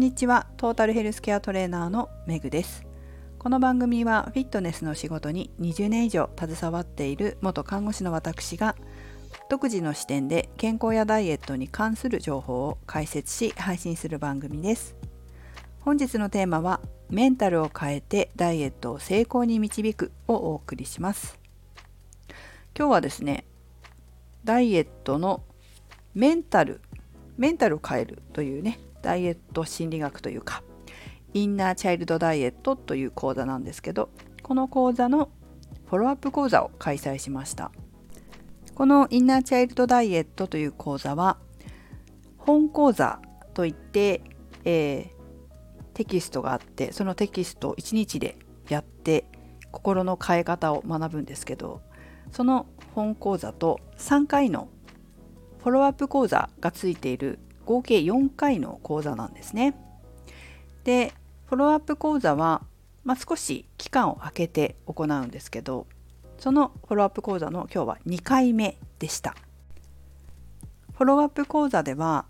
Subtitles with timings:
[0.00, 0.46] にちは。
[0.56, 2.86] トータルヘルスケアトレーナーのメグです。
[3.38, 8.76] この番組はフィットネスの仕事に20年以上携わっている元看護師の私が
[9.50, 14.96] 独自の視点で健康やダイエットに関する情報を解説し配信する番組です。
[15.82, 16.80] 本日のテーマは
[17.10, 21.38] メンタルを変えてダイエットを成功に導くをお送りします。
[22.74, 23.44] 今日はですね
[24.44, 25.42] ダイエットの
[26.14, 26.80] メンタル
[27.36, 30.62] メンタルを変えるというねダイエット心理学というか
[31.32, 34.10] インナーチャイルドダイエットという講座なんですけど
[34.42, 35.30] この講座の
[35.86, 37.72] フォローアップ講座を開催しました。
[38.80, 41.36] このインナーチャイルドダイエットという講座は
[42.38, 43.20] 本講座
[43.52, 44.22] といって、
[44.64, 48.38] えー、テキストがあってそのテキストを1日で
[48.70, 49.26] やって
[49.70, 51.82] 心の変え方を学ぶんですけど
[52.32, 54.68] その本講座と3回の
[55.58, 59.74] フォローアップ講座がついている合計4回の講座なんですね。
[60.84, 61.12] で
[61.46, 62.62] フォローアップ講座は、
[63.04, 65.86] まあ、少し期間を空けて行うんですけど
[66.38, 69.34] そのフォローアップ講座の今日は2回目でした。
[70.94, 72.26] フォローアップ講座では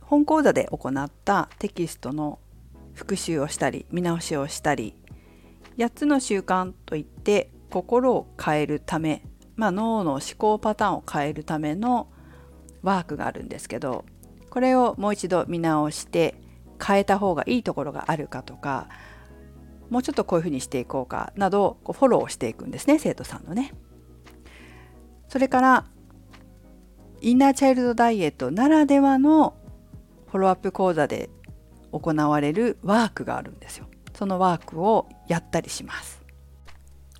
[0.00, 2.38] 本講座で行ったテキストの
[2.92, 4.94] 復習をしたり見直しをしたり
[5.76, 9.24] 8つの習慣といって心を変えるため、
[9.56, 12.08] まあ、脳の思考パターンを変えるための
[12.84, 14.04] ワークがあるんですけど
[14.50, 16.36] これをもう一度見直して
[16.84, 18.88] 変えた方がいいところがあるかとか
[19.90, 23.72] もうちょっとこういうふうにしていこうかなどこうフォローしていくんですね生徒さんのね。
[25.28, 25.86] それから
[27.20, 29.56] インナーチャイルドダイエットならではの
[30.28, 31.30] フォローアップ講座で
[31.90, 33.86] 行われるワークがあるんですよ。
[34.14, 36.22] そのワークをやったりします。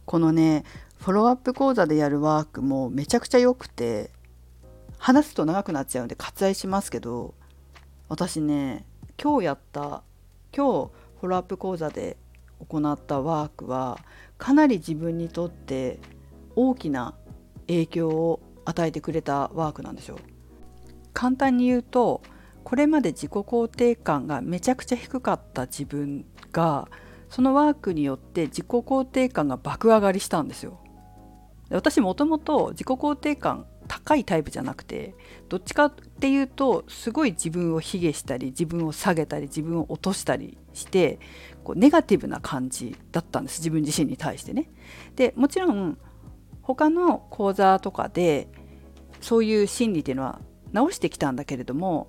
[0.05, 0.65] このね
[0.99, 4.11] フォローアップ講座でやるワークもめちゃくちゃ良くて
[5.05, 7.35] 話すと長くなっちゃうんで割愛しますけど
[8.09, 8.87] 私ね
[9.23, 10.03] 今日やった
[10.51, 12.17] 今日フォローアップ講座で
[12.71, 13.99] 行ったワークは
[14.39, 16.01] かなり自分にとって
[16.57, 17.15] 大きな
[17.67, 20.19] 影響を与えてくれたワークなんですよ。
[21.13, 22.23] 簡単に言うと
[22.63, 26.89] これまで自己肯定感がめちゃくちゃ低かった自分が
[27.29, 30.81] そのワークによって自己肯定感が爆上がりしたんですよ。
[31.69, 35.15] 私もともと自己肯定感高いタイプじゃなくて
[35.49, 41.19] どっちかっていうとすごい自分を卑下したり自分を下げたり自分を落としたりして
[41.63, 44.71] こうネガティブな感じだったんです自分自身に対してね。
[45.17, 45.99] でもちろん
[46.63, 48.49] 他の講座とかで
[49.21, 50.41] そういう心理っていうのは
[50.73, 52.09] 直してきたんだけれども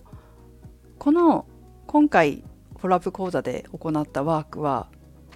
[0.97, 1.45] この
[1.87, 2.43] 今回
[2.77, 4.89] フォローアップ講座で行ったワークは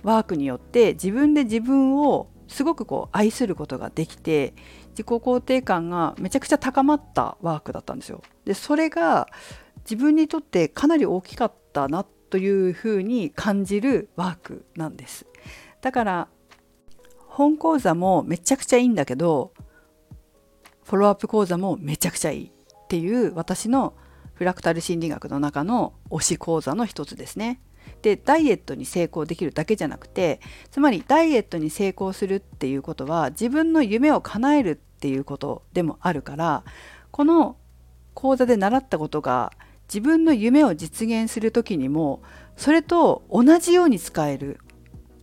[0.03, 4.53] ワークによって自分で自分をすごくこう愛することができて
[4.91, 8.21] 自己肯定感がめちゃくちゃ高まったワークだったんですよ。
[8.45, 9.27] でそれが
[9.79, 15.25] 自分にとってかなり大きかったなというふうに感じるワークなんです。
[15.81, 16.27] だから
[17.27, 19.53] 本講座もめちゃくちゃいいんだけど
[20.83, 23.93] フォローアップ講座もめちゃくちゃいいっていう私の
[24.33, 27.61] フラクタル心理学の中の推し講座の一つですね。
[28.01, 30.39] でダイエットに成功できるだけじゃなくて
[30.71, 36.63] つまりダイエットに成功するっていうことは自分の夢を叶えるっていうことでもあるから
[37.11, 37.57] この
[38.13, 39.51] 講座で習ったことが
[39.87, 42.21] 自分の夢を実現する時にも
[42.55, 44.59] それと同じように使える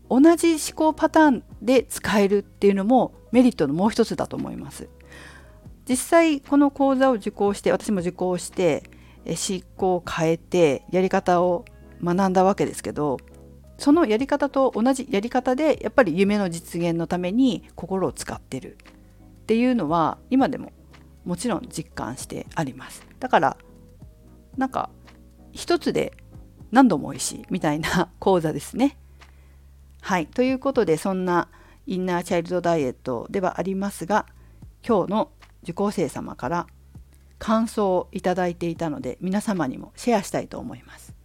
[0.08, 4.88] 同じ思考パターンで使えるっていうのもメリットのもう一つだと思います。
[5.88, 8.82] 実際この講座を受講して私も受講して
[9.24, 11.64] 思考を変えてやり方を
[12.02, 13.18] 学んだわけですけど
[13.78, 18.78] そのやり方と同じやり方でやっぱり夢の実現のために心を使ってる。
[19.42, 20.72] っていうのは今でも
[21.24, 23.06] もちろん実感してあります。
[23.20, 23.56] だから
[24.56, 24.90] なんか
[25.52, 26.12] 一つで
[26.72, 28.96] 何度も美味しいみたいな 講座ですね。
[30.00, 30.26] はい。
[30.26, 31.48] ということでそんな
[31.86, 34.26] インナーチャイルドダイエットではありますが
[34.86, 35.30] 今日の
[35.62, 36.66] 受講生様から
[37.38, 41.15] 感想をいただいていたので皆様にもシェアしたいと思います。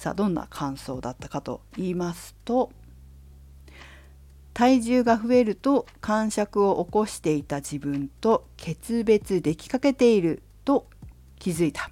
[0.00, 2.72] さあどんな感想だったかと言いますと
[4.54, 10.86] 体重が増えると感触を起こしていた自分と決別できかけていると
[11.38, 11.90] 気づいた。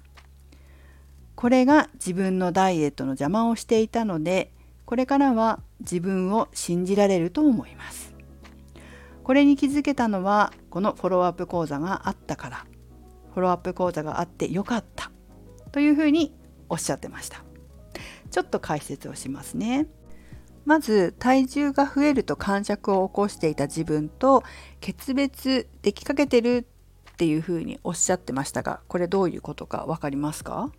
[1.35, 4.51] これが自分のダイエットの邪魔をしていたので
[4.87, 8.15] これからは自分を信じられると思います。
[9.23, 12.65] これに気づけたのはこのフォローアップ講座があったから。
[13.35, 15.11] フォローアップ講座があってよかった
[15.71, 16.33] というふうに
[16.69, 17.48] おっしゃってました。
[18.31, 19.87] ちょっと解説をしますね。
[20.65, 24.43] まず体重が増えると感触を起こしていた自分と
[24.81, 26.67] 決別できかけてる
[27.11, 30.71] っていうふうにおっしゃってましたがこれどういうことか分かりますか？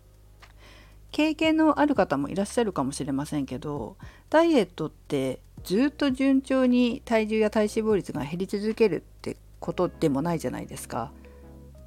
[1.11, 3.97] 経験のある方もいらっしゃるかもしれませんけど
[4.29, 11.11] ダイエットってずっと順調に体重や体脂肪率が減り続けるってことでもないじゃないですか。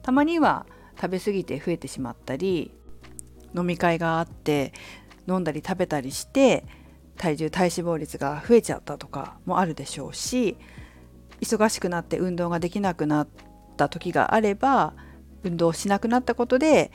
[0.03, 0.67] たまには
[1.01, 2.71] 食べ過ぎて増えてしまったり
[3.57, 4.75] 飲み会があって
[5.29, 6.65] 飲んだり食べたりして
[7.17, 10.57] 体重体脂肪率が増えちゃったとかもあるでしょうし
[11.41, 13.29] 忙しくなって運動ができなくなっ
[13.77, 14.95] た時があれば
[15.43, 16.91] 運動しなくなったことで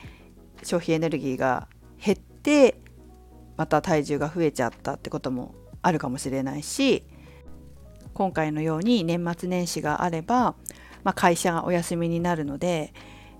[0.62, 1.68] 消費エネルギーが
[2.04, 2.80] 減って
[3.56, 7.04] また体重が増えちゃったってこともあるかもしれないし
[8.14, 10.54] 今回のように年末年始があれば、
[11.04, 12.92] まあ、会社がお休みになるので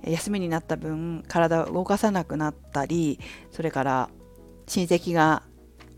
[0.03, 3.19] 休みになった分体を動かさなくなったり
[3.51, 4.11] それから
[4.71, 5.43] 親戚が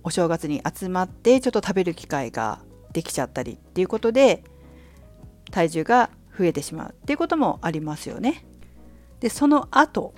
[0.02, 2.60] お正月に集まってちょっと食べる機会が
[2.94, 4.44] できちゃったりっていうことで
[5.50, 6.08] 体重が
[6.38, 8.46] 増えてしまうっていうこともありますよね。
[9.20, 10.14] でその後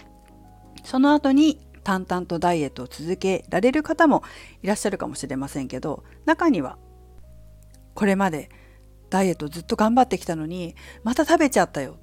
[0.85, 4.23] その後に淡々とダイエットを続けられる方も
[4.63, 6.79] いらっしゃるかもしれませんけど中には
[7.95, 8.51] これまで
[9.11, 11.97] ダイエットずっと頑張ってきたのにまた食べちゃったよ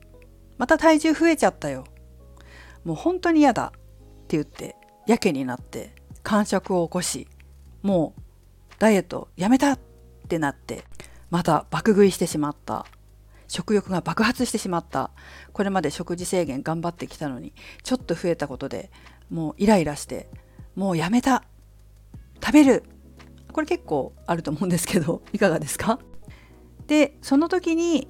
[0.58, 1.86] また体重増えちゃったよ
[2.84, 3.80] もう本当に嫌だっ
[4.28, 4.76] て言って
[5.08, 7.28] やけになって間食を起こし
[7.82, 8.22] もう
[8.80, 9.80] ダイエットやめたっ
[10.28, 10.84] てなって
[11.30, 12.86] また爆食いしてしまった
[13.48, 15.12] 食欲が爆発してしまった
[15.52, 17.54] これまで食事制限頑張ってきたのに
[17.84, 18.90] ちょっと増えたことで
[19.30, 20.30] もうイライラして
[20.76, 21.44] もうやめた
[22.44, 22.84] 食べる
[23.52, 26.00] これ結構あると思うんですけどいかがですか
[26.88, 28.08] でその時に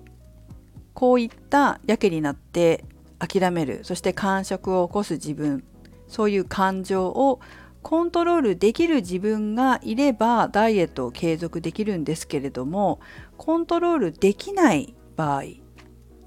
[0.94, 2.86] こういったやけになって
[3.20, 5.64] 諦めるそして感触を起こす自分
[6.08, 7.40] そういう感情を
[7.82, 13.00] コントロールできる自分がいればダイエットを継続できるんですけれども
[13.38, 15.44] コントロールできない場合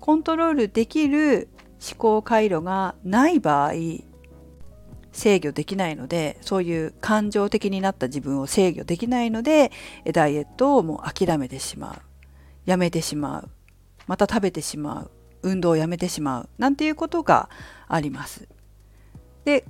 [0.00, 1.48] コントロールできる
[1.80, 3.72] 思考回路がない場合
[5.12, 9.70] 制御できないのでそういう感情的になった自分を制御できないので
[10.12, 11.94] ダイエットをもう諦めてしまう。
[12.66, 13.48] やめてしまう。
[14.06, 15.10] また食べてしまう。
[15.42, 16.48] 運動をやめてしまう。
[16.58, 17.48] なんていうことが
[17.86, 18.48] あります。
[19.44, 19.64] で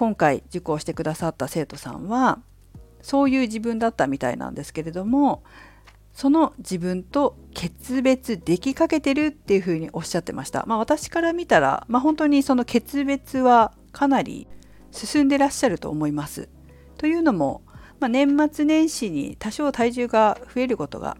[0.00, 2.38] 今回受講してくださった生徒さんは
[3.02, 5.44] そういう自分だったみたいなんですけれども
[6.14, 10.64] その自分と決別できかけてるっていうふうにおっしゃってました。
[10.66, 14.48] まあ、私から見たら、まあ、本当にその決別はかなり
[14.90, 16.48] 進んでらっしゃると思います。
[16.96, 17.60] というのも、
[18.00, 21.18] まあ、年末年始に多少体重が増えることが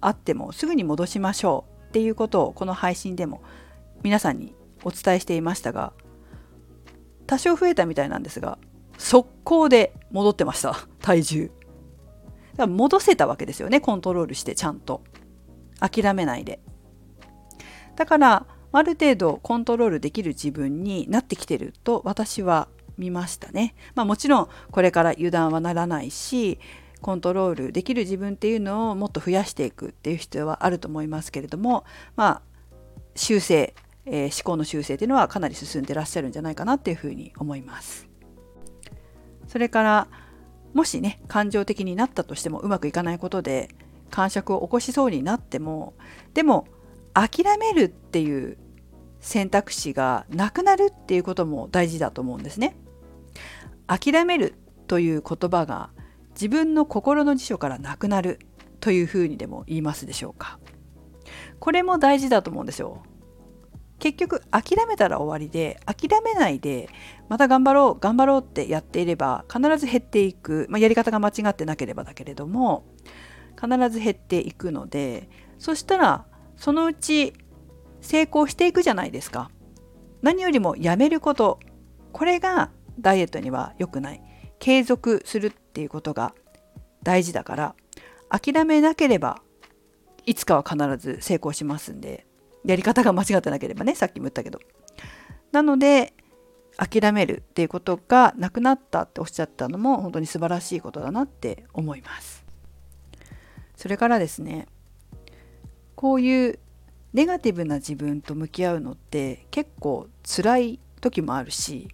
[0.00, 3.42] あってもすぐに戻しましょうっていうことをこの配信でも
[4.02, 5.92] 皆さんにお伝えしていましたが
[7.26, 8.58] 多少増えたみたいなんですが
[8.98, 10.76] 速攻で戻ってました。
[11.00, 11.46] 体重。
[11.46, 11.54] だか
[12.58, 13.80] ら戻せたわけですよね。
[13.80, 15.02] コントロールしてちゃんと。
[15.80, 16.60] 諦めないで。
[17.96, 23.74] だからある程度コントロールできる自分になってきてると私は見ましたね。
[23.94, 26.58] まあもちろんこれから油断はならないし
[27.00, 31.84] コントロールできる自分っていうのをもっと増やしていくっていう必要はあると思いますけれども
[32.16, 32.42] まあ
[33.16, 33.74] 修正、
[34.06, 38.08] えー、思考の修正っていうのはかなり進んでらっしゃるんじゃないかなっていうふうに思います。
[39.48, 40.08] それから
[40.72, 43.68] もしね感情的になったとしてもうまくいかないことで
[44.10, 45.94] 感触を起こしそうになっても
[46.34, 46.66] でも
[47.12, 48.58] 諦めるっていう
[49.20, 52.76] 選択肢がなくなるっていうことも大事だと思うんですね。
[53.86, 54.54] 諦める
[54.86, 55.90] という言葉が
[56.34, 58.40] 自分の心の辞書からなくなる
[58.80, 60.58] というふうにでも言いますでしょうか。
[61.58, 63.02] これも大事だと思うんですよ。
[64.04, 66.90] 結局諦めたら終わりで諦めないで
[67.30, 72.84] また頑張ろう頑張ろうってやっていれば必ず減っていく、まあ、やり方が間違ってなければだけれども
[73.58, 77.32] 必ず減っていくのでそしたらそのうち
[78.02, 79.50] 成功していくじゃないですか。
[80.20, 81.58] 何よりもやめること。
[82.12, 82.70] これが
[83.00, 84.22] ダイエットには良くない。
[84.58, 86.34] 継続するっていうことが
[87.02, 87.74] 大事だから
[88.28, 89.40] 諦めなければ
[90.26, 92.26] いつかは必ず成功しますんで。
[92.64, 94.60] やり方が間違ってなければねさっきも言ったけど。
[95.52, 96.14] なので
[96.76, 102.44] 諦めるっていうことがなくなったっておっしゃったのも本当に素晴らしいことだなって思います。
[103.76, 104.66] それからですね
[105.94, 106.58] こういう
[107.12, 111.88] ネガティブな自分と向き合うのって結構辛い時もあるし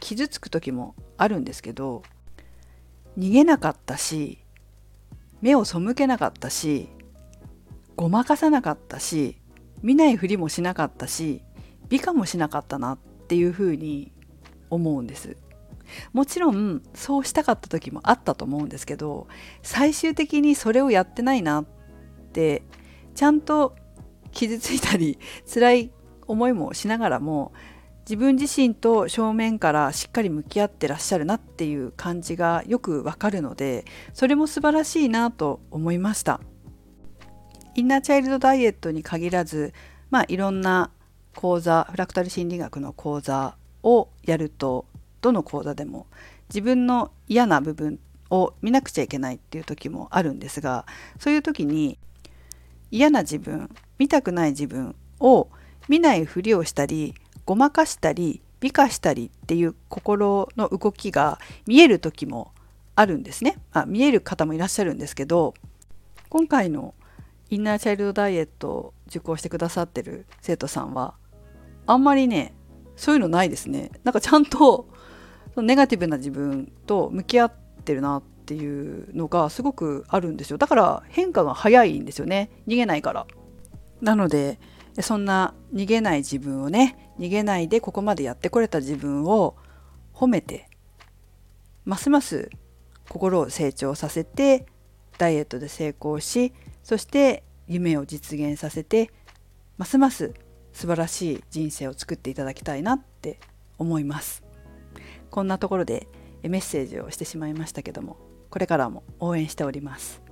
[0.00, 2.02] 傷つく時もあるんですけど
[3.18, 4.38] 逃げなかったし
[5.42, 6.88] 目を背けなかったし
[7.96, 9.36] ごまかさなかったし
[9.82, 11.42] 見ないふりもしなかったし
[11.88, 12.98] 美化もしなかったなっ
[13.28, 14.12] ていうふうに
[14.70, 15.36] 思うんです。
[16.12, 19.26] もちろんそうしたかった時もあったと思うんですけど
[19.62, 21.66] 最終的にそれをやってないなっ
[22.32, 22.62] て
[23.14, 23.76] ちゃんと
[24.30, 25.18] 傷ついたり
[25.52, 25.90] 辛い
[26.26, 27.52] 思いもしながらも
[28.08, 36.40] 自分自身と正面からしっかり向き合ってらっしゃるなっていう感じがよくわかるのでそれも素晴らしいなと思いました。
[37.74, 39.72] インナーチャイルドダイエットに限らず
[40.10, 40.90] まあいろんな
[41.34, 44.84] 講座フラクタル心理学の講座をやると
[45.22, 46.06] どの講座でも
[46.48, 47.98] 自分の嫌な部分
[48.28, 50.84] を見なくちゃいけないっていう時もあるんですが
[51.18, 51.98] そういう時に
[52.90, 55.48] 嫌な自分見たくない自分を
[55.88, 57.14] 見ないふりをしたり
[57.46, 62.52] ごまかしたり美化したりっていう心の動きが見える時も
[62.94, 63.58] あるんですね。
[63.72, 65.54] あ見える方もいらっしゃるんですけど
[66.28, 66.94] 今回の
[67.52, 71.12] インナーチャイルドダイエットを受講してくださってる生徒さんは
[71.84, 72.54] あんまりね
[72.96, 73.90] そういうのないですね。
[74.04, 74.88] なんかちゃんと
[75.56, 77.52] ネガティブな自分と向き合っ
[77.84, 80.56] てるなっていうのがすごくあるんですよ。
[80.56, 82.50] だから変化が早いんですよね。
[82.66, 83.26] 逃げないから。
[84.00, 84.58] なので
[85.02, 89.56] そんな逃げない自分をね逃げないでここまでやってこれた自分を
[90.14, 90.70] 褒めて
[91.84, 92.48] ますます
[93.10, 94.64] 心を成長させて
[95.18, 99.10] ダイエットで成功しそして夢を実現させて
[99.78, 100.34] ますます
[100.72, 103.38] 素晴らしい人生を作っていただきたいなって
[103.78, 104.42] 思います。
[105.30, 106.08] こんなところで
[106.42, 108.16] メッセージをしてしまいましたけども
[108.50, 110.22] これからも応援しております。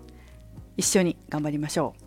[0.76, 2.04] 一緒に頑張りましょう。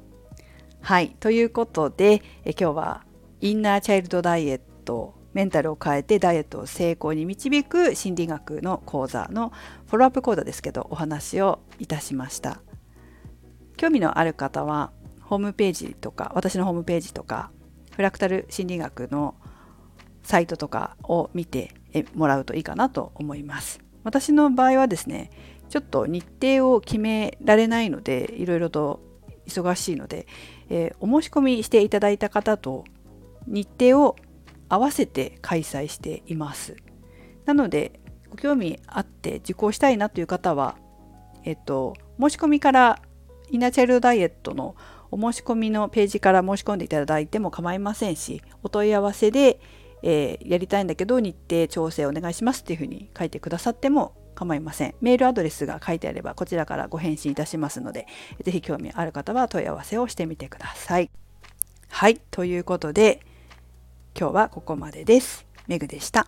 [0.82, 3.06] はいということでえ今日は
[3.42, 9.52] インナーチャイルドダイエットメンタルを変えてダイエットを成功に導く心理学の講座の
[9.88, 12.62] フォローアップ講座ですけどお話をいたしました。
[13.84, 17.52] 興味のある方はホームページとか私のホームページとか
[17.96, 19.36] フラクタル心理学の
[20.24, 21.74] サイトとかを見て
[22.16, 25.32] もらうといいかなと思います私の場合はですね
[25.70, 29.02] ちょっと日程を決められないのでいろいろと
[29.48, 30.28] 忙しいので
[30.70, 32.84] えー、お申し込みしていただいた方と
[33.46, 34.16] 日程を
[34.70, 36.76] 合わせて開催しています。
[37.46, 38.00] なので
[38.30, 40.78] ご興味あって受講したいなという方は、
[41.44, 43.02] えっと、申し込みから
[43.50, 44.76] インナーチャイルドダイエットの
[45.12, 49.60] お申し込みのページから申し込んでいただいても構いませんしお問い合わせで、
[50.02, 54.96] えー、やりたいんだけど日程調整お願いしますっていうふうに書いてくださっても構いません。
[55.00, 58.08] メールアドレスが書いてあればこちらからご返信いたしますので、
[58.44, 61.12] 是非興味ある方は問い合わせをしてみてください。
[61.90, 63.22] はい、ということで
[64.20, 65.46] 今日はここまでです。
[65.68, 66.28] メグでした。